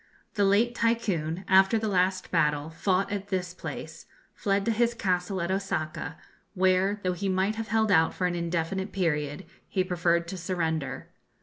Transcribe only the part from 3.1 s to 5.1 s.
at this place, fled to his